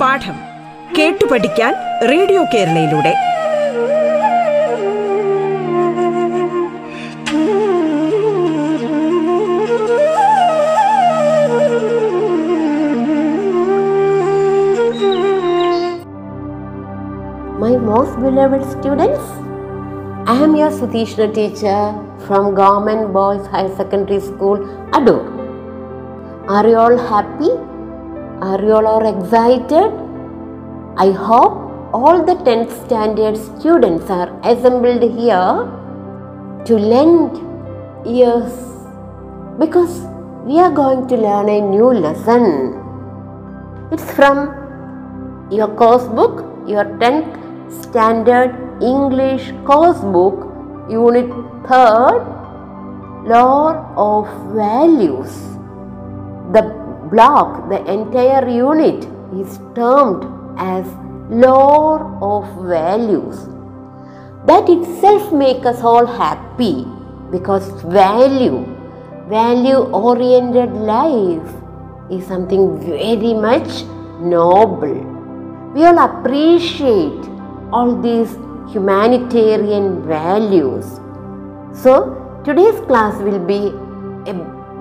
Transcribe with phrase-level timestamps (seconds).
[0.00, 0.36] പാഠം
[0.98, 1.74] കേട്ടു പഠിക്കാൻ
[2.10, 3.12] radio കേരളയിലൂടെ.
[17.60, 19.30] My most beloved students
[20.30, 24.58] I am your Sudheeshna teacher from Government Boys High Secondary School,
[24.96, 25.22] Adur.
[26.48, 27.50] Are you all happy?
[28.48, 29.96] Are you all excited?
[31.04, 31.56] I hope
[31.92, 35.56] all the 10th standard students are assembled here
[36.66, 37.40] to lend
[38.06, 38.52] ears
[39.58, 39.96] because
[40.44, 42.46] we are going to learn a new lesson.
[43.90, 50.49] It's from your course book, your 10th standard English course book,
[50.90, 51.30] unit
[51.70, 52.20] 3rd,
[53.26, 55.30] Law of Values.
[56.52, 56.62] The
[57.10, 60.24] block, the entire unit is termed
[60.58, 60.86] as
[61.30, 63.46] Law of Values.
[64.46, 66.86] That itself makes us all happy
[67.30, 68.66] because value,
[69.28, 71.54] value oriented life
[72.10, 73.84] is something very much
[74.18, 75.06] noble.
[75.74, 77.28] We all appreciate
[77.72, 78.34] all these
[78.72, 80.86] humanitarian values.
[81.72, 81.94] So,
[82.44, 83.72] today's class will be
[84.30, 84.34] a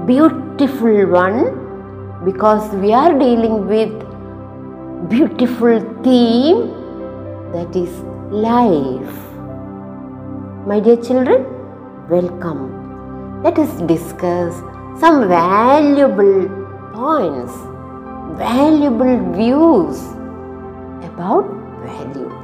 [0.06, 1.40] beautiful one
[2.26, 3.94] because we are dealing with
[5.10, 6.60] beautiful theme
[7.54, 7.90] that is
[8.32, 9.16] life.
[10.68, 11.46] My dear children,
[12.10, 13.42] welcome.
[13.44, 14.54] Let us discuss
[15.00, 16.48] some valuable
[16.94, 17.54] points,
[18.38, 20.00] valuable views
[21.10, 21.48] about
[21.82, 22.39] value.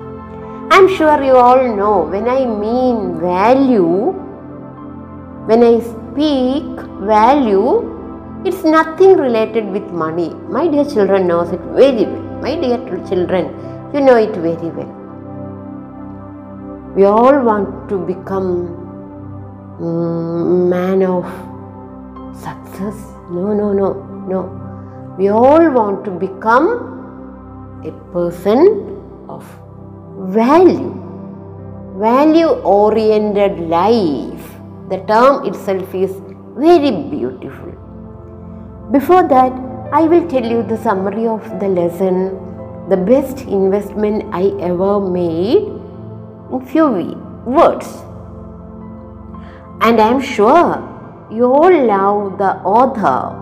[0.71, 4.11] I'm sure you all know when I mean value,
[5.49, 6.65] when I speak
[7.07, 7.95] value,
[8.45, 10.29] it's nothing related with money.
[10.49, 12.21] My dear children knows it very well.
[12.41, 12.77] My dear
[13.07, 13.45] children,
[13.93, 14.91] you know it very well.
[16.95, 18.49] We all want to become
[19.79, 21.25] mm, man of
[22.35, 22.95] success.
[23.29, 23.93] No, no, no,
[24.27, 25.15] no.
[25.17, 29.43] We all want to become a person of
[30.17, 30.93] value,
[31.97, 34.55] value oriented life.
[34.89, 36.11] The term itself is
[36.55, 37.71] very beautiful.
[38.91, 39.51] Before that,
[39.91, 42.39] I will tell you the summary of the lesson,
[42.89, 45.63] the best investment I ever made
[46.51, 46.87] in few
[47.45, 47.87] words.
[49.81, 50.81] And I am sure
[51.31, 53.41] you all love the author.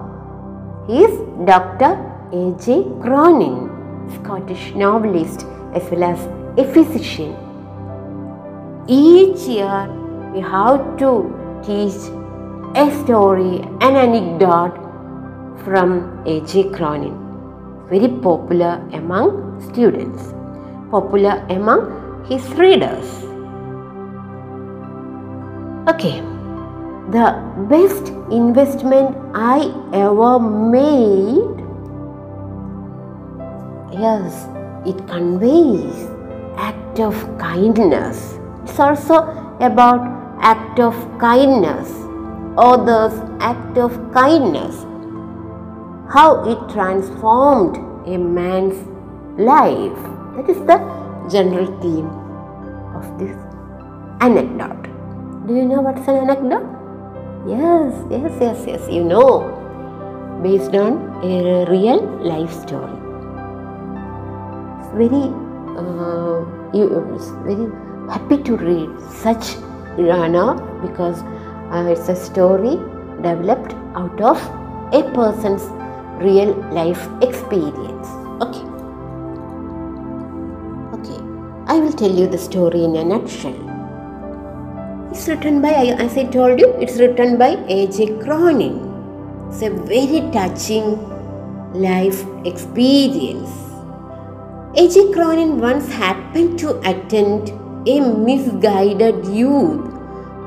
[0.88, 1.92] He is Dr.
[2.32, 2.84] A.J.
[3.02, 3.70] Cronin,
[4.16, 7.36] Scottish novelist as well as a.
[8.88, 9.90] Each year
[10.34, 11.12] we have to
[11.66, 11.98] teach
[12.76, 14.78] a story, an anecdote
[15.64, 16.70] from A.J.
[16.70, 17.18] Cronin.
[17.90, 20.34] Very popular among students,
[20.92, 23.08] popular among his readers.
[25.90, 26.22] Okay,
[27.10, 27.34] the
[27.68, 31.50] best investment I ever made.
[33.92, 34.48] Yes,
[34.86, 36.13] it conveys
[36.94, 38.38] act of kindness.
[38.64, 39.16] It's also
[39.60, 40.02] about
[40.42, 41.90] act of kindness,
[42.56, 44.84] others' act of kindness.
[46.14, 47.78] How it transformed
[48.08, 48.78] a man's
[49.40, 49.98] life.
[50.36, 50.78] That is the
[51.32, 52.10] general theme
[52.94, 53.36] of this
[54.22, 54.84] anecdote.
[55.48, 56.70] Do you know what's an anecdote?
[57.48, 59.50] Yes, yes, yes, yes, you know.
[60.44, 62.94] Based on a real life story.
[64.78, 65.43] It's very,
[67.46, 67.70] very
[68.10, 69.56] happy to read such
[69.98, 71.22] Rana because
[71.72, 72.76] uh, it's a story
[73.22, 74.38] developed out of
[74.94, 75.64] a person's
[76.22, 78.08] real life experience.
[78.42, 78.66] Okay.
[80.98, 81.20] Okay.
[81.68, 83.60] I will tell you the story in a nutshell.
[85.12, 88.20] It's written by, as I told you, it's written by A.J.
[88.20, 88.90] Cronin.
[89.50, 90.98] It's a very touching
[91.74, 93.63] life experience.
[94.76, 95.14] A.J.
[95.14, 97.50] Cronin once happened to attend
[97.88, 99.86] a misguided youth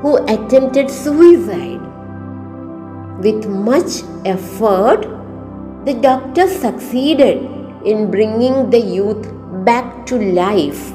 [0.01, 1.79] who attempted suicide.
[3.23, 5.07] With much effort,
[5.85, 7.37] the doctor succeeded
[7.85, 9.31] in bringing the youth
[9.63, 10.91] back to life.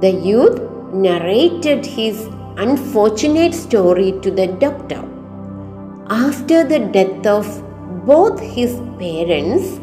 [0.00, 0.60] The youth
[0.94, 5.04] narrated his unfortunate story to the doctor.
[6.08, 7.46] After the death of
[8.06, 9.81] both his parents,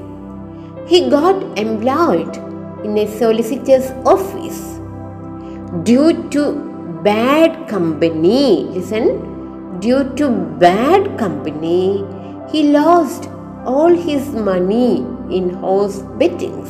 [0.90, 2.38] he got employed
[2.84, 4.62] in a solicitor's office.
[5.84, 6.44] Due to
[7.04, 12.04] bad company, listen, due to bad company,
[12.52, 13.30] he lost
[13.66, 16.70] all his money in horse bettings.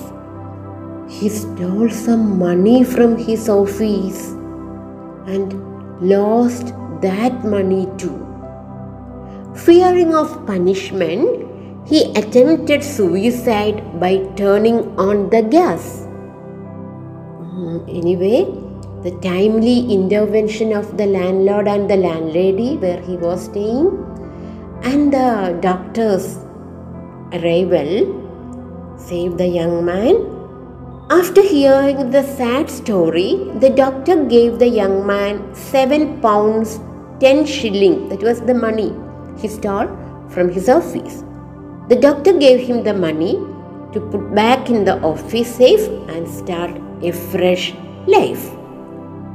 [1.09, 4.31] He stole some money from his office
[5.33, 5.53] and
[6.01, 8.17] lost that money too.
[9.55, 11.48] Fearing of punishment,
[11.89, 16.05] he attempted suicide by turning on the gas.
[17.41, 18.39] Mm, Anyway,
[19.03, 23.87] the timely intervention of the landlord and the landlady where he was staying
[24.83, 26.37] and the doctor's
[27.33, 27.91] arrival
[28.97, 30.15] saved the young man.
[31.09, 36.79] After hearing the sad story, the doctor gave the young man 7 pounds
[37.19, 38.93] 10 shilling, that was the money
[39.41, 39.87] he stole
[40.29, 41.23] from his office.
[41.89, 43.33] The doctor gave him the money
[43.93, 46.69] to put back in the office safe and start
[47.01, 47.73] a fresh
[48.05, 48.43] life.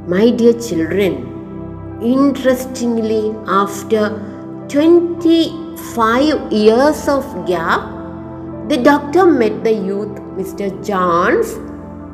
[0.07, 4.07] My dear children, interestingly, after
[4.69, 7.91] 25 years of gap,
[8.69, 10.71] the doctor met the youth, Mr.
[10.81, 11.57] Johns,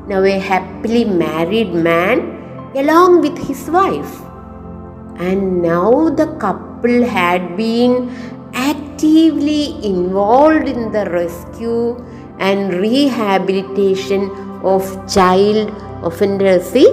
[0.07, 2.19] now a happily married man,
[2.75, 4.19] along with his wife.
[5.17, 8.09] And now the couple had been
[9.01, 11.97] actively involved in the rescue
[12.39, 14.29] and rehabilitation
[14.63, 15.69] of child
[16.03, 16.69] offenders.
[16.69, 16.87] See,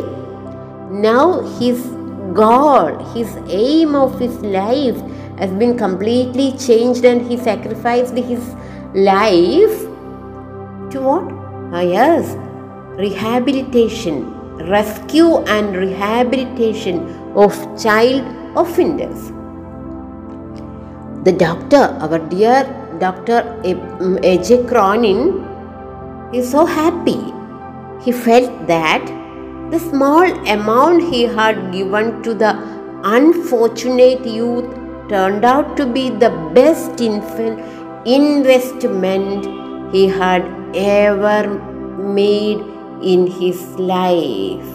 [0.91, 1.85] now his
[2.33, 4.97] goal, his aim of his life
[5.39, 8.55] has been completely changed and he sacrificed his
[8.95, 9.81] life
[10.91, 11.31] to what?
[11.75, 12.37] Ah, yes,
[12.97, 14.33] rehabilitation,
[14.71, 17.07] rescue and rehabilitation
[17.37, 18.25] of child
[18.57, 19.38] offenders.
[21.29, 22.65] The doctor, our dear
[23.01, 23.39] Dr.
[23.63, 23.75] A.J.
[24.01, 25.45] Mm, Cronin,
[26.33, 27.21] is so happy.
[28.03, 29.07] He felt that
[29.71, 32.57] the small amount he had given to the
[33.05, 34.75] unfortunate youth
[35.11, 39.45] turned out to be the best investment
[39.95, 40.43] he had
[40.75, 41.47] ever
[42.23, 42.59] made
[43.03, 43.61] in his
[43.95, 44.73] life.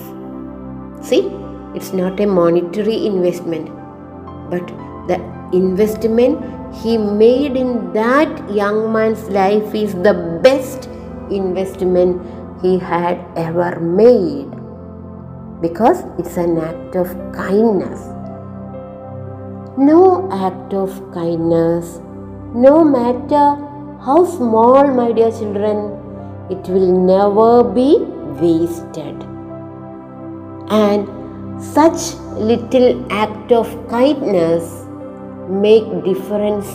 [1.02, 1.32] See,
[1.74, 3.72] it's not a monetary investment,
[4.52, 4.68] but
[5.08, 6.44] the investment
[6.82, 10.14] he made in that young man's life is the
[10.44, 10.90] best
[11.30, 12.22] investment
[12.62, 14.50] he had ever made
[15.62, 18.02] because it's an act of kindness.
[19.78, 22.00] No act of kindness,
[22.54, 23.46] no matter
[24.06, 26.00] how small, my dear children,
[26.50, 27.98] it will never be
[28.42, 29.24] wasted.
[30.70, 31.08] And
[31.64, 34.83] such little act of kindness
[35.50, 36.68] make difference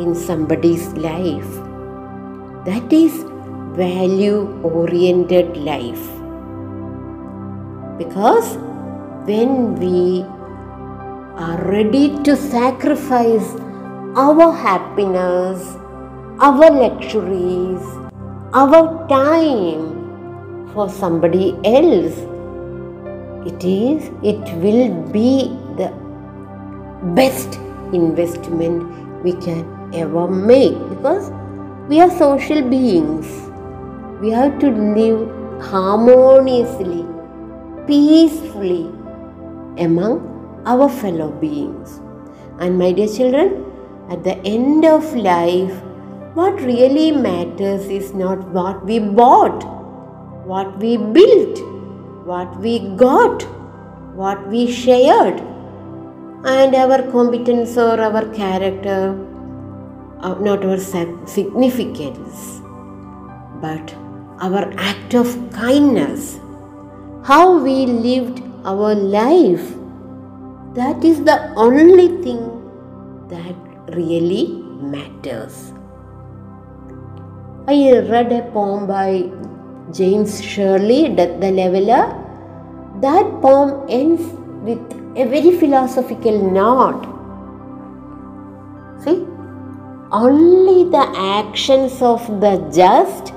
[0.00, 1.52] in somebody's life.
[2.64, 3.24] That is
[3.76, 6.04] value oriented life.
[7.98, 8.56] Because
[9.26, 10.22] when we
[11.36, 13.54] are ready to sacrifice
[14.16, 15.76] our happiness,
[16.40, 17.82] our luxuries,
[18.52, 22.16] our time for somebody else,
[23.46, 25.92] it is, it will be the
[27.14, 27.58] best
[27.94, 31.30] investment we can ever make because
[31.88, 33.26] we are social beings.
[34.20, 37.06] We have to live harmoniously,
[37.86, 38.86] peacefully
[39.78, 42.00] among our fellow beings.
[42.58, 43.64] And my dear children,
[44.10, 45.82] at the end of life,
[46.34, 49.64] what really matters is not what we bought,
[50.44, 51.58] what we built,
[52.26, 53.42] what we got,
[54.14, 55.40] what we shared,
[56.44, 59.18] and our competence or our character,
[60.20, 62.60] uh, not our significance,
[63.62, 63.94] but
[64.40, 66.38] our act of kindness,
[67.24, 69.74] how we lived our life.
[70.74, 72.42] That is the only thing
[73.28, 73.56] that
[73.96, 75.72] really matters.
[77.66, 79.30] I read a poem by
[79.92, 82.20] James Shirley, the Leveler.
[83.00, 84.22] That poem ends
[84.62, 87.06] with a very philosophical nod.
[89.04, 89.26] See,
[90.10, 93.32] only the actions of the just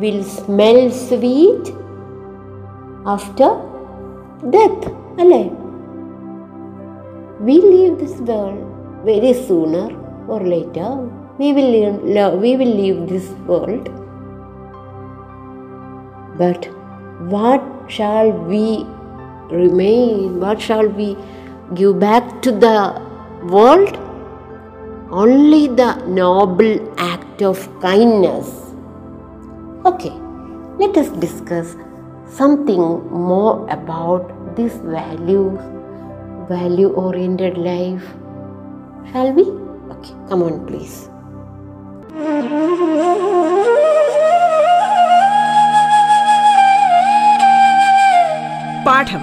[0.00, 1.72] will smell sweet
[3.04, 3.48] after
[4.50, 4.92] death.
[5.18, 5.52] Alive,
[7.40, 9.88] We leave this world very sooner
[10.28, 10.90] or later.
[11.38, 13.88] We will leave, we will leave this world.
[16.38, 16.68] But
[17.34, 18.86] what shall we
[19.50, 21.16] remain what shall we
[21.74, 22.76] give back to the
[23.54, 23.96] world
[25.10, 28.52] only the noble act of kindness
[29.84, 30.14] okay
[30.78, 31.76] let us discuss
[32.28, 32.84] something
[33.28, 35.76] more about this values
[36.48, 38.04] value oriented life.
[39.12, 39.44] Shall we?
[39.94, 40.96] Okay, come on, please.
[48.86, 49.22] പാഠം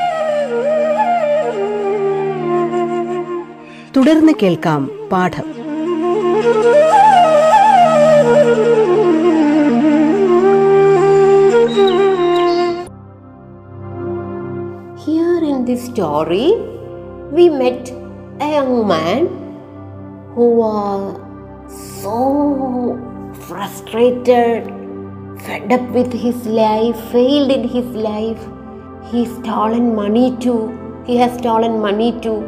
[3.96, 5.46] തുടർന്ന് കേൾക്കാം പാഠം
[15.04, 16.46] Here in this story,
[17.36, 17.90] we met
[18.40, 19.26] a young man
[20.34, 21.20] who was
[22.02, 22.18] so
[23.46, 24.64] frustrated,
[25.46, 28.42] fed up with his life, failed in his life.
[29.10, 30.60] He stolen money too.
[31.06, 32.40] He has stolen money too.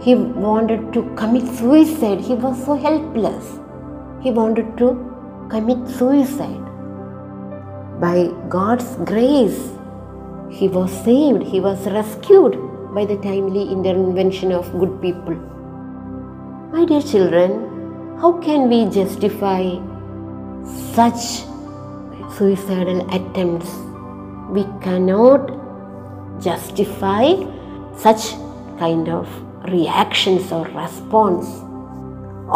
[0.00, 2.20] he wanted to commit suicide.
[2.20, 3.58] He was so helpless.
[4.22, 4.94] He wanted to
[5.50, 6.64] commit suicide.
[8.00, 9.72] By God's grace,
[10.50, 12.56] he was saved, he was rescued
[12.94, 15.34] by the timely intervention of good people.
[16.72, 19.62] My dear children, how can we justify
[20.94, 21.44] such
[22.36, 23.68] suicidal attempts?
[24.50, 25.50] We cannot
[26.40, 27.34] justify
[27.96, 28.32] such
[28.78, 29.28] kind of
[29.75, 31.47] reactions or response.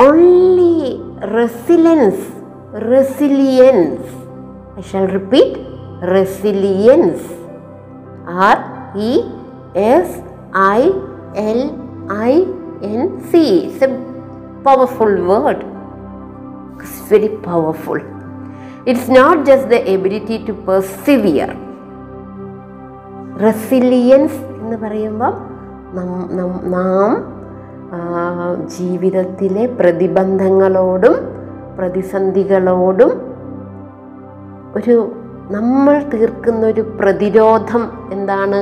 [0.06, 1.00] Only
[1.38, 2.20] resilience,
[2.74, 4.06] resilience,
[4.78, 5.58] I shall repeat,
[6.02, 7.24] resilience
[8.26, 8.58] R
[8.96, 9.12] E
[9.76, 10.22] S
[10.54, 10.82] I
[11.36, 11.62] L
[12.10, 12.34] I
[12.84, 13.66] N C.
[13.68, 13.90] It's a
[14.64, 15.66] powerful word.
[16.82, 18.00] It's very powerful.
[18.86, 21.54] It's not just the ability to persevere.
[23.46, 25.34] Resilience എന്ന് പറയുമ്പോൾ
[25.93, 26.29] നം-
[28.67, 31.15] ജീവിതത്തിലെ പ്രതിബന്ധങ്ങളോടും
[31.79, 33.13] പ്രതിസന്ധികളോടും
[34.75, 35.13] ഒരു
[35.51, 37.83] നമ്മൾ തീർക്കുന്ന ഒരു പ്രതിരോധം
[38.13, 38.61] എന്താണ്?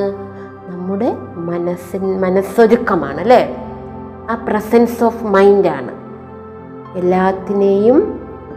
[0.70, 3.42] നമ്മുടെ മനസ്സിൻ മനസ്സൊരുക്കമാണ് അല്ലേ
[4.28, 5.92] ആ പ്രസൻസ് ഓഫ് മൈൻഡാണ്
[6.96, 7.98] എല്ലാത്തിനെയും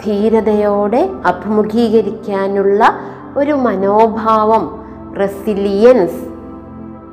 [0.06, 2.84] ധീരതയോടെ അഭിമുഖീകരിക്കാനുള്ള
[3.36, 4.64] ഒരു മനോഭാവം
[5.18, 6.22] റെസിലിയൻസ്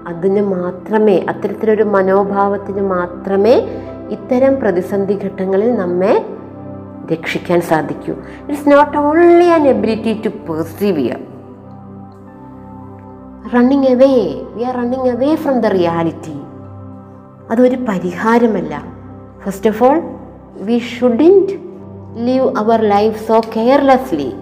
[0.06, 3.54] അതിന് മാത്രമേ അത്തരത്തിലൊരു മനോഭാവത്തിന് മാത്രമേ
[4.10, 6.24] ഇത്തരം പ്രതിസന്ധി ഘട്ടങ്ങളിൽ നമ്മെ
[7.12, 8.12] രക്ഷിക്കാൻ സാധിക്കൂ.
[8.48, 11.20] It's not only an ability to persevere
[13.54, 16.40] running away we are running away from the reality
[17.50, 18.82] അതൊരു പരിഹാരമല്ല.
[19.44, 20.00] First of all
[20.56, 21.52] we shouldn't
[22.26, 24.32] leave our life so carelessly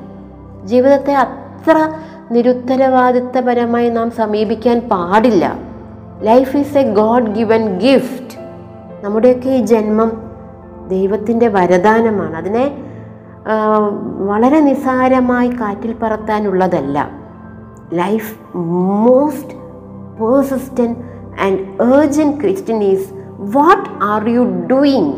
[0.64, 1.92] ജീവിതത്തെ അത്ര
[2.30, 5.58] നിരുത്തരവാദിത്തപരമായി നാം സമീപിക്കാൻ പാടില്ല.
[6.20, 8.34] Life is a god given gift
[9.02, 10.10] നമ്മുടെയൊക്കെ ഈ ജന്മം
[10.88, 12.36] ദൈവത്തിന്റെ വരദാനമാണ്.
[12.36, 12.84] അതിനെ
[14.26, 17.10] വളരെ നിസാരമായി കാറ്റിൽ പറത്താനുള്ളതല്ല.
[17.92, 18.36] Life
[19.06, 19.54] most
[20.20, 20.96] persistent
[21.40, 21.60] and
[21.96, 23.08] urgent question is
[23.56, 25.12] what are you doing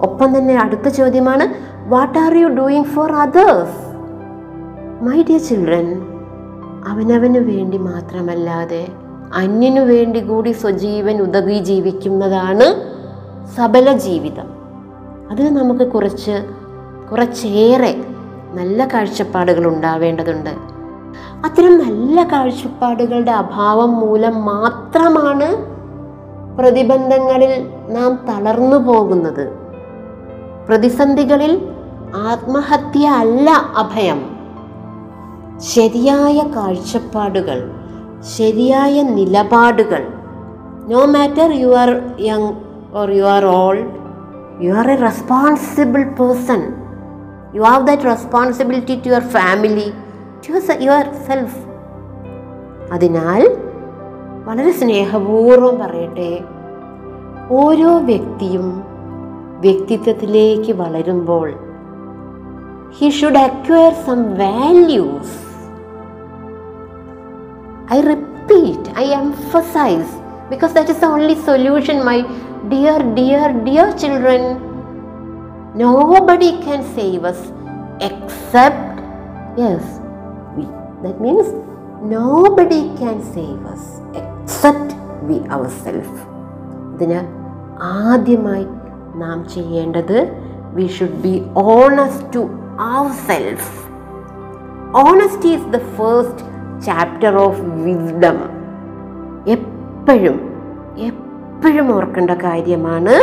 [0.00, 1.44] ഒപ്പം തന്നെ അടുത്ത ചോദ്യമാണ്
[1.88, 3.87] what are you doing for others
[5.00, 6.02] my dear children
[6.88, 8.88] അവനവന് വേണ്ടി മാത്രമല്ലാതെ
[9.34, 12.64] അന്യനു വേണ്ടി കൂടി സ്വജീവൻ ഉദകി ജീവിക്കുന്നതാണ്
[13.56, 14.44] സബല ജീവിതം.
[15.30, 16.46] അതിന് നമുക്ക് കുറച്ച്
[17.12, 18.04] കുറച്ചേറെ
[18.54, 20.50] നല്ല കാഴ്ചപ്പാടുകൾ ഉണ്ടാവേണ്ടതുണ്ട്.
[21.44, 25.56] അത്തരം നല്ല കാഴ്ചപ്പാടുകളുടെ അഭാവം മൂലം മാത്രമാണ്
[26.58, 29.58] പ്രതിബന്ധങ്ങളിൽ നാം തളർന്നു പോകുന്നത്.
[30.68, 31.68] പ്രതിസന്ധികളിൽ
[32.16, 34.37] ആത്മഹത്യ അല്ല അഭയം.
[35.60, 37.72] ശരിയായ കാഴ്ചപ്പാടുകൾ
[38.36, 40.08] ശരിയായ നിലപാടുകൾ.
[40.88, 42.52] No matter you are young
[42.94, 43.86] or you are old
[44.64, 46.74] you are a responsible person
[47.54, 49.92] you have that responsibility to your family
[50.48, 51.58] to your self
[52.92, 53.56] അതിനാൽ
[54.44, 56.40] വളരെ സ്നേഹപൂർവം പറയട്ടെ.
[57.50, 58.84] ഓരോ വ്യക്തിയും
[59.60, 61.52] വ്യക്തിത്വത്തിലേക്ക് വളരുമ്പോൾ
[62.98, 65.47] he should acquire some values.
[67.87, 70.11] I repeat, I emphasize,
[70.49, 72.19] because that is the only solution, my
[72.69, 74.41] dear, dear, dear children.
[75.75, 77.39] Nobody can save us
[78.01, 78.99] except,
[79.57, 79.83] yes,
[80.55, 80.65] we.
[81.03, 81.47] That means
[82.09, 83.83] nobody can save us
[84.21, 84.89] except
[85.29, 86.13] we ourselves.
[86.95, 87.19] ഇതിന്
[88.11, 88.65] ആദ്യമായി
[89.21, 90.17] നാം ചെയ്യേണ്ടത്
[90.75, 91.33] we should be
[91.73, 92.41] honest to
[92.93, 93.71] our self
[95.03, 96.43] honesty is the first
[96.84, 98.38] Chapter of wisdom
[99.46, 100.38] എപ്പോഴും
[100.96, 103.14] എപ്പോഴും ഓർക്കേണ്ട കാര്യമാണ്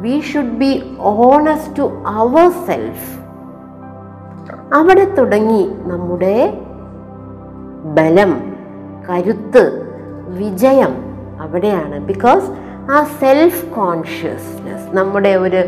[0.00, 3.20] we should be honest to our self
[4.74, 6.58] അവിടെ തുടങ്ങി നമ്മുടെ
[7.84, 8.54] ബലം
[9.10, 9.92] കരുത്ത്
[10.28, 12.06] വിജയം അവിടെയാണ്.
[12.06, 12.46] ബിക്കോസ്
[12.92, 15.62] ആ സെൽഫ് കോൺഷ്യസ്നെസ് നമ്മുടെ ഒരു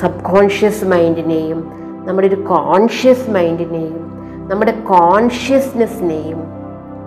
[0.00, 1.72] സബ് കോൺഷ്യസ് മൈൻഡിനെയും
[2.06, 4.19] നമ്മുടെ ഒരു കോൺഷ്യസ് മൈൻഡിനെയും
[4.50, 6.40] നമ്മുടെ കോൺഷ്യസ്നെസ്സിനെയും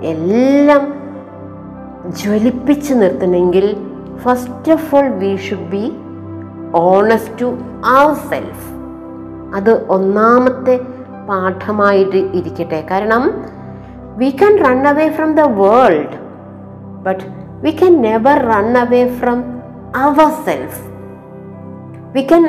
[0.01, 0.83] എല്ലാം
[2.09, 3.75] ജ്വലിപ്പിച്ച് നിർത്തണമെങ്കിൽ
[4.23, 5.91] first of all we should be
[6.73, 8.67] honest to our self
[9.55, 10.79] അത് ഒന്നാമത്തെ
[11.27, 12.87] പാഠമായിട്ട് ഇരിക്കട്ടെ.
[12.91, 13.23] കാരണം
[14.17, 16.15] we can run away from the world
[17.03, 17.23] but
[17.61, 19.39] we can never run away from
[19.95, 20.81] our self
[22.13, 22.45] we can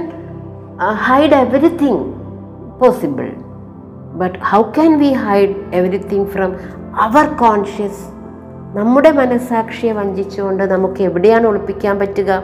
[0.95, 2.05] hide everything
[2.79, 3.44] possible
[4.15, 6.57] but how can we hide everything from
[7.01, 8.03] our conscious
[8.79, 12.43] നമ്മുടെ മനസാക്ഷിയെ വഞ്ചിച്ചുകൊണ്ട് നമുക്ക് എവിടെയാണ് ഒളിപ്പിക്കാൻ പറ്റുക?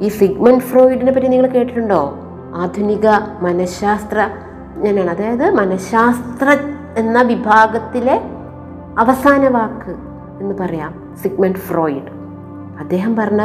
[0.00, 2.18] ഈ സിഗ്മൻ ഫ്രോയിഡിനെ പറ്റി നിങ്ങൾ കേട്ടിട്ടുണ്ടോ?
[2.54, 3.06] ആധുനിക
[3.40, 4.28] മനഃശാസ്ത്ര
[4.76, 6.58] ഞാനാണ് അതായത് മനഃശാസ്ത്ര
[6.98, 8.16] എന്ന വിഭാഗത്തിലെ
[8.98, 9.94] അവസാന വാക്ക്
[10.40, 12.10] എന്ന് പറയാം സിഗ്മൻ ഫ്രോയിഡ്.
[12.80, 13.42] അദ്ദേഹം പറഞ്ഞ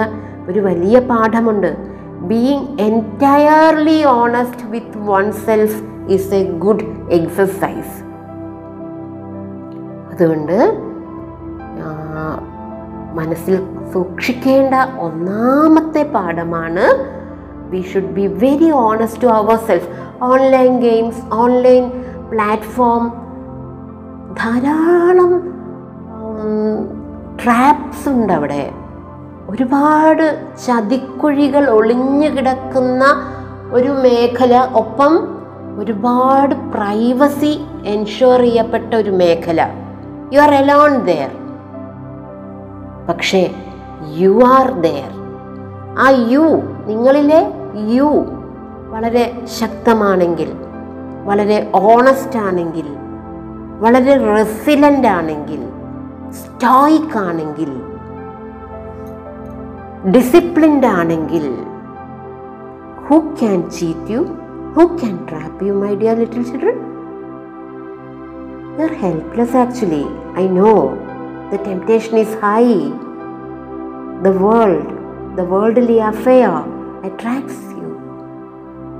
[0.47, 1.98] ഒരു വലിയ പാഠമുണ്ട്.
[2.27, 8.03] Being entirely honest with one self is a good exercise
[10.11, 10.57] അതുകൊണ്ട്
[13.13, 13.55] മനസ്സിൽ
[13.93, 16.85] സൂക്ഷിക്കേണ്ട ഒന്നാമത്തെ പാഠമാണ്
[17.69, 19.89] we should be very honest to our self
[20.21, 21.91] online games online
[22.31, 23.03] platform
[24.33, 25.31] ധാരാളം
[27.43, 28.73] ട്രാപ്സ് ഉണ്ട് അവിടെ.
[29.49, 30.25] ഒരുപാട്
[30.65, 33.03] ചതിക്കുഴികൾ ഒളിഞ്ഞു കിടക്കുന്ന
[33.71, 35.13] ഒരു മേഖല ഒപ്പം
[35.79, 37.51] ഒരുപാട് പ്രൈവസി
[37.85, 39.59] എൻഷുർ ചെയ്യപ്പെട്ട ഒരു മേഖല.
[40.33, 41.31] യു ആർ എലോൺ ദെയർ
[43.09, 43.41] പക്ഷേ
[44.15, 45.11] യു ആർ ദെയർ
[45.99, 46.45] ആ യു
[46.87, 47.41] നിങ്ങളിലെ
[47.93, 48.09] യു
[48.89, 50.51] വളരെ ശക്തമാണെങ്കിൽ
[51.23, 52.87] വളരെ ഓണസ്റ്റ് ആണെങ്കിൽ
[53.79, 55.61] വളരെ റെസിലന്റ് ആണെങ്കിൽ
[56.31, 57.71] സ്റ്റോയിക് ആണെങ്കിൽ
[60.07, 61.55] ഡിസിപ്ലിൻഡ് ആണെങ്കിൽ
[63.07, 64.19] who can cheat you
[64.73, 66.77] who can trap you my dear little children
[68.77, 70.05] you are helpless actually
[70.37, 70.97] I know
[71.51, 72.63] the temptation is high
[74.21, 74.89] the world
[75.37, 76.49] the worldly affair
[77.05, 77.87] attracts you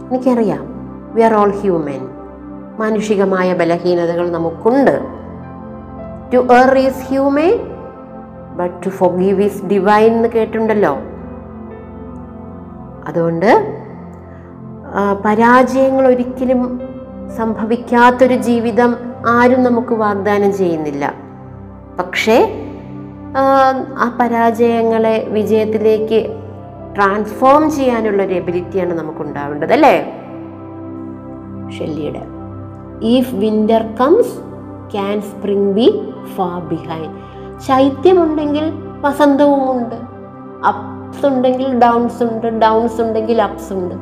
[0.10, 0.64] എനിക്കറിയാം.
[1.16, 2.10] We are all human
[2.80, 5.02] മാനുഷികമായ ബലഹീനതകൾ നമുക്കുണ്ട്.
[6.34, 7.79] To err is human
[8.60, 10.98] but to forgive is divine എന്ന് കേട്ടിട്ടുണ്ടല്ലോ.
[13.08, 13.50] അതുകൊണ്ട്
[15.26, 16.82] പരാജയങ്ങൾ ഒരിക്കലും
[17.38, 18.96] സംഭവിക്കാത്തൊരു ജീവിതം
[19.28, 21.14] ആരും നമുക്ക് വാഗ്ദാനം ചെയ്യുന്നില്ല.
[22.00, 22.66] പക്ഷേ
[23.98, 26.20] ആ, പരാജയങ്ങളെ വിജയത്തിലേക്ക്
[26.96, 30.14] ട്രാൻസ്ഫോം ചെയ്യാനുള്ള ഒരു എബിലിറ്റിയാണ് നമുക്ക് ഉണ്ടാവേണ്ടത് അല്ലേ?
[31.80, 32.22] ഷെല്ലിയുടെ.
[33.04, 34.36] If winter comes
[34.92, 37.29] can spring be far behind
[37.68, 39.96] ശൈത്യമുണ്ടെങ്കിൽ വസന്തവും ഉണ്ട്
[40.68, 43.96] അപ്സ് ഉണ്ടെങ്കിൽ ഡൗൺസ് ഉണ്ട് ഡൗൺസ് ഉണ്ടെങ്കിൽ അപ്സ് ഉണ്ട്.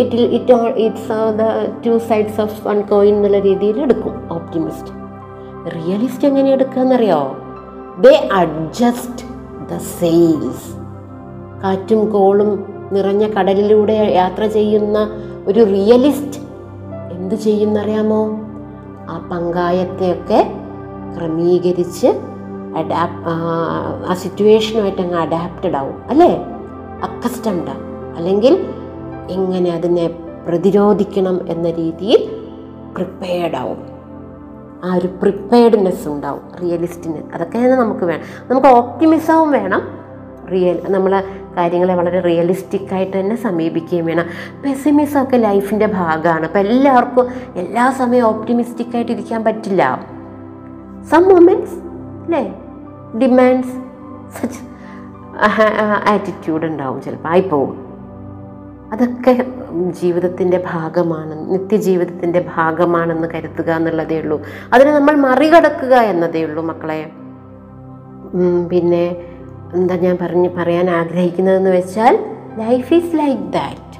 [0.00, 1.42] It it it's the
[1.86, 4.92] two sides of one coin എന്നുള്ള രീതിയിൽ എടുക്കും ഓപ്റ്റിമിസ്റ്റ്
[5.76, 7.36] റിയലിസ്റ്റ് എങ്ങനെ എടുക്കുകയെന്നറിയോ
[8.00, 9.24] ദേ അഡ്ജസ്റ്റ്
[9.74, 10.80] ദ സെയിൽസ്
[11.62, 14.98] കാറ്റും കോളും നിറഞ്ഞ കടലിലൂടെ യാത്ര ചെയ്യുന്ന
[15.46, 16.40] ഒരു റിയലിസ്റ്റ്
[17.12, 18.22] എന്ത് ചെയ്യുന്നറിയാമോ?
[19.08, 20.54] ആ പങ്കായത്തെയൊക്കെ
[21.16, 22.39] ക്രമീകരിച്ച്
[22.76, 23.12] അഡാപ്
[24.08, 26.36] ആ സിറ്റുവേഷനുമായിട്ട് അങ്ങ് അഡാപ്റ്റഡ് ആവും അല്ലേ?
[27.02, 27.70] അക്കസ്റ്റംഡ്
[28.16, 28.74] അല്ലെങ്കിൽ
[29.30, 30.10] എങ്ങനെ അതിനെ
[30.48, 32.30] പ്രതിരോധിക്കണം എന്ന രീതിയിൽ
[32.94, 33.90] പ്രിപ്പയർഡ് ആവും.
[34.84, 38.24] ആ ഒരു പ്രിപ്പയർഡ്നെസ് ഉണ്ടാവും റിയലിസ്റ്റിന് അതൊക്കെയാണ് നമുക്ക് വേണം.
[38.50, 40.00] നമുക്ക് ഓപ്റ്റിമിസവും വേണം.
[40.52, 41.24] റിയൽ നമ്മൾ
[41.56, 44.24] കാര്യങ്ങളെ വളരെ റിയലിസ്റ്റിക് ആയിട്ട് തന്നെ സമീപിക്കുകയും വേണം.
[44.64, 46.46] പെസിമിസം ഒക്കെ ലൈഫിന്റെ ഭാഗമാണ്.
[46.46, 50.06] അപ്പോൾ എല്ലാവർക്കും എല്ലാ സമയവും ഓപ്റ്റിമിസ്റ്റിക് ഇരിക്കാൻ പറ്റില്ല.
[51.10, 51.89] സം മൊമെന്റ്സ്
[52.30, 52.54] അല്ലേ?
[53.18, 53.72] ഡിമാൻഡ്സ്
[54.38, 54.60] സച്ച്
[56.10, 57.72] ആറ്റിറ്റ്യൂഡ് ഉണ്ടാവും ചിലപ്പോൾ ആയിപ്പോവും.
[58.92, 59.46] അതൊക്കെ
[59.88, 61.52] ജീവിതത്തിന്റെ ഭാഗമാണ്.
[61.52, 64.42] നിത്യജീവിതത്തിന്റെ ഭാഗമാണെന്ന് കരുതുക എന്നുള്ളതേ ഉള്ളൂ.
[64.72, 67.10] അതിനെ നമ്മൾ മറികടക്കുക എന്നതേ ഉള്ളൂ മക്കളെ.
[68.70, 69.16] പിന്നെ
[69.74, 72.14] എന്താ ഞാൻ പറഞ്ഞ് പറയാൻ ആഗ്രഹിക്കുന്നതെന്ന് വെച്ചാൽ
[72.58, 73.98] life is like that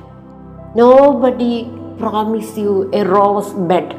[1.11, 3.95] nobody promise you a rose bed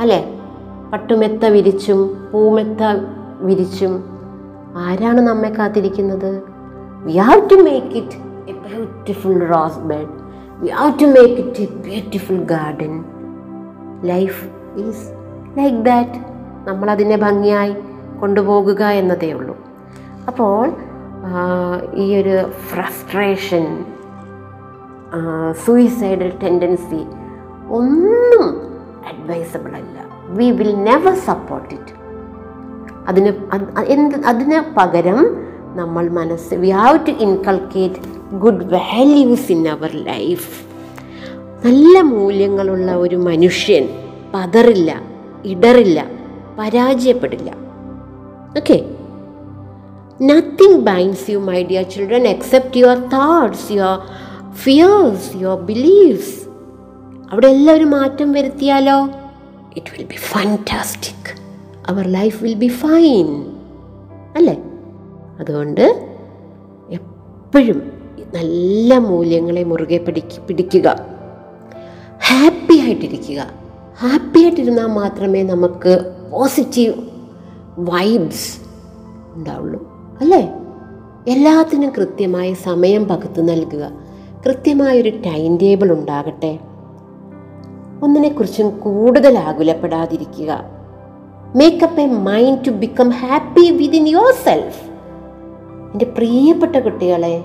[0.00, 0.37] അല്ലേ?
[0.92, 2.82] പട്ടുമെത്ത വിരിച്ചും പൂമെത്ത
[3.48, 3.92] വിരിച്ചും
[4.84, 6.30] ആരാണ് നമ്മെ കാത്തിരിക്കുന്നത്?
[7.06, 8.18] We have to make it
[8.52, 10.08] a beautiful rose bed.
[10.62, 12.94] We have to make it a beautiful garden
[14.12, 14.40] life
[14.84, 15.04] is
[15.58, 16.18] like that
[16.68, 17.74] നമ്മളതിനെ ഭംഗിയായി
[18.22, 19.56] കൊണ്ടുപോകുക എന്നതേ ഉള്ളൂ.
[20.30, 20.64] അപ്പോൾ
[22.02, 22.36] ഈ ഒരു
[22.70, 23.64] ഫ്രസ്ട്രേഷൻ
[25.64, 27.00] സൂയിസൈഡൽ ടെൻഡൻസി
[27.78, 28.37] ഒന്നും
[29.28, 29.96] അഡ്വൈസബിൾ അല്ല
[30.36, 31.94] we will never support it
[33.08, 33.64] അതിന് അത്
[33.94, 35.18] എന്ത് അതിന് പകരം
[35.76, 38.00] നമ്മൾ മനസ്സ് we have to inculcate
[38.44, 40.48] good values in our life
[41.64, 43.84] നല്ല മൂല്യങ്ങളുള്ള ഒരു മനുഷ്യൻ
[44.34, 44.90] പതറില്ല
[45.44, 46.00] ഇടറില്ല
[46.58, 47.50] പരാജയപ്പെടില്ല.
[48.58, 48.78] Okay
[50.20, 53.96] nothing binds you my dear children except your thoughts your
[54.64, 56.34] fears your beliefs
[57.32, 58.98] അവിടെ എല്ലാം ഒരു മാറ്റം വരുത്തിയാലോ?
[59.78, 61.40] It will be fantastic
[61.86, 63.52] our life will be fine
[64.36, 64.56] അല്ലേ?
[65.40, 66.14] അതുകൊണ്ട്
[66.90, 67.92] എപ്പോഴും
[68.34, 71.06] നല്ല മൂല്യങ്ങളെ മുറുകെ പിടിക്ക് പിടിക്കുക.
[72.26, 73.50] ഹാപ്പി ആയിട്ടിരിക്കുക.
[73.98, 76.94] ഹാപ്പി ആയിട്ടിരുന്നാൽ മാത്രമേ നമുക്ക് പോസിറ്റീവ്
[77.78, 78.58] വൈബ്സ്
[79.34, 79.80] ഉണ്ടാവുള്ളൂ.
[80.20, 80.52] അല്ലേ?
[81.28, 83.90] എല്ലാത്തിനും കൃത്യമായ സമയം പകുത്തു നൽകുക.
[84.46, 86.58] കൃത്യമായൊരു ടൈം ടേബിൾ ഉണ്ടാകട്ടെ.
[88.02, 90.64] ഒന്നിനെക്കുറിച്ചും കൂടുതൽ ആകുലപ്പെടാതിരിക്കുക.
[91.56, 94.82] Make up a mind to become happy within your self
[95.92, 97.44] എന്റെ പ്രിയപ്പെട്ട കുട്ടികളെ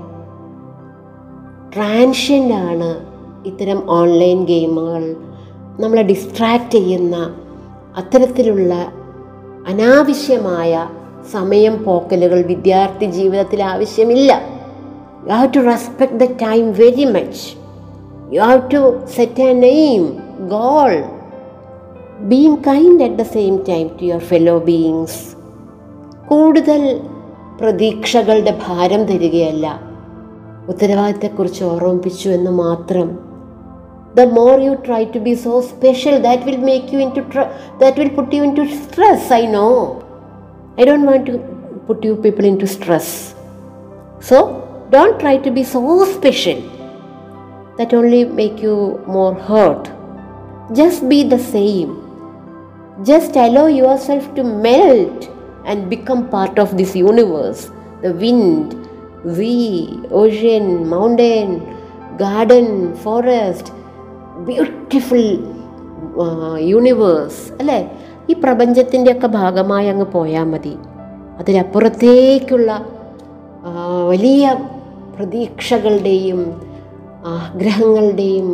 [1.75, 3.05] ട്രാൻഷ്യന്റാണ്
[3.45, 5.15] ഇത്തരം ഓൺലൈൻ ഗെയിമുകൾ
[5.79, 7.35] നമ്മളെ ഡിസ്ട്രാക്റ്റ് ചെയ്യുന്ന
[7.97, 8.73] അത്തരത്തിലുള്ള
[9.67, 10.89] അനാവശ്യമായ
[11.31, 14.41] സമയം പോക്കലുകൾ വിദ്യാർത്ഥി ജീവിതത്തിൽ ആവശ്യമില്ല.
[15.27, 17.55] You have to respect the time very much
[18.35, 21.03] you have to set a name goal
[22.19, 25.35] being kind at the same time to your fellow beings
[26.27, 27.01] കൂടുതൽ
[27.61, 29.81] പ്രതീക്ഷകളുടെ ഭാരം തരികയല്ല.
[30.69, 33.33] ഉത്തരവാദിത്തത്തെക്കുറിച്ച് ഓർമ്മിപ്പിച്ചു എന്ന് മാത്രം.
[34.15, 37.21] The more you try to be so special that will make you into
[37.79, 39.95] that will put you into stress I know
[40.81, 41.37] I don't want to
[41.87, 43.33] put you people into stress
[44.29, 44.61] so
[44.93, 46.63] don't try to be so special
[47.77, 49.89] that only make you more hurt
[50.71, 51.91] just be the same.
[53.03, 55.29] just allow yourself to melt
[55.65, 57.61] and become part of this universe
[58.01, 58.67] the wind
[59.35, 59.69] sea
[60.11, 61.49] ocean mountain
[62.17, 63.65] garden forest
[64.45, 65.23] beautiful
[66.63, 67.79] universe അല്ലേ
[68.29, 70.73] ഈ പ്രപഞ്ചത്തിന്റെയൊക്കെ ഭാഗമായി അങ്ങ് പോയാൽ മതി
[71.39, 72.71] അതിലപ്പുറത്തേക്കുള്ള
[73.65, 73.71] ആ,
[74.07, 74.45] വലിയ
[75.15, 76.39] പ്രതീക്ഷകളുടെയും
[77.35, 78.47] ആഗ്രഹങ്ങളുടെയും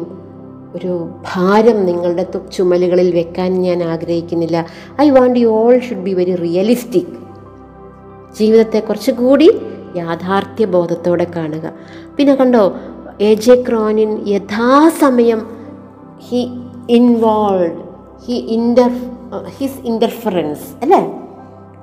[0.75, 4.65] ഒരു ഭാരം നിങ്ങളുടെ ചുമലുകളിൽ വെക്കാൻ ഞാൻ ആഗ്രഹിക്കുന്നില്ല.
[5.01, 7.17] I want you all should be very realistic
[8.39, 9.49] ജീവിതത്തെ കുറച്ചുകൂടി
[9.95, 11.73] യാഥാർത്ഥ്യ ബോധത്തോടെ കാണുക.
[12.17, 12.75] പിന്നെ കണ്ടോ
[13.21, 15.47] എ ജെ ക്രോനിൻ യഥാസമയം
[16.19, 16.41] he
[16.89, 17.71] involve
[18.25, 18.91] he inter
[19.57, 21.01] his interference അല്ലേ?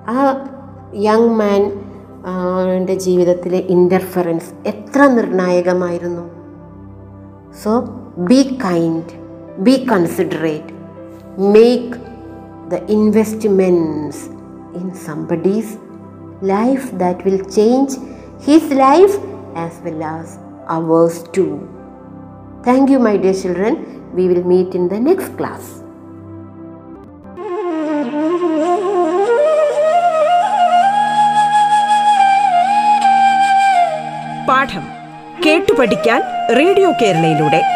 [0.08, 0.46] ആ
[0.94, 1.82] യങ് മാൻ
[2.94, 6.36] ജീവിതത്തിലെ ഇന്റർഫറൻസ് എത്ര നിർണായകമായിരുന്നു.
[7.64, 7.72] So
[8.24, 9.04] be kind,
[9.62, 10.72] be considerate,
[11.36, 11.90] make
[12.70, 14.26] the investments
[14.74, 15.76] in somebody's
[16.40, 17.92] life that will change
[18.40, 19.16] his life
[19.54, 21.68] as well as ours too.
[22.64, 24.12] Thank you, my dear children.
[24.14, 25.82] We will meet in the next class.
[34.48, 34.84] പാഠം
[35.44, 36.22] കേട്ടു പഠിക്കാൻ
[36.56, 37.75] radio കേരളയിലൂടെ